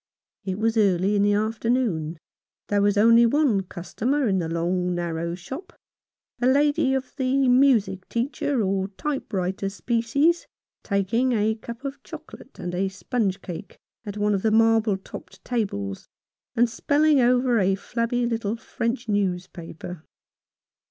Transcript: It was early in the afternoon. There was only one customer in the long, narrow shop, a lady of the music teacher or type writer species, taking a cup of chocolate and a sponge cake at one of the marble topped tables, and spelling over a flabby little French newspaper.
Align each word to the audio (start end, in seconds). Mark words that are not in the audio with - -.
It 0.43 0.57
was 0.57 0.77
early 0.77 1.15
in 1.15 1.21
the 1.21 1.35
afternoon. 1.35 2.17
There 2.69 2.81
was 2.81 2.97
only 2.97 3.27
one 3.27 3.61
customer 3.61 4.27
in 4.27 4.39
the 4.39 4.49
long, 4.49 4.95
narrow 4.95 5.35
shop, 5.35 5.73
a 6.41 6.47
lady 6.47 6.95
of 6.95 7.15
the 7.17 7.47
music 7.47 8.09
teacher 8.09 8.63
or 8.63 8.87
type 8.87 9.31
writer 9.31 9.69
species, 9.69 10.47
taking 10.81 11.33
a 11.33 11.53
cup 11.53 11.85
of 11.85 12.01
chocolate 12.01 12.57
and 12.57 12.73
a 12.73 12.89
sponge 12.89 13.43
cake 13.43 13.77
at 14.03 14.17
one 14.17 14.33
of 14.33 14.41
the 14.41 14.49
marble 14.49 14.97
topped 14.97 15.45
tables, 15.45 16.07
and 16.55 16.67
spelling 16.67 17.19
over 17.21 17.59
a 17.59 17.75
flabby 17.75 18.25
little 18.25 18.55
French 18.55 19.07
newspaper. 19.07 20.03